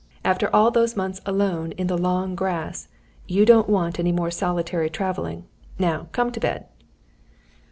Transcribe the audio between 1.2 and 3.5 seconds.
alone in the long grass, you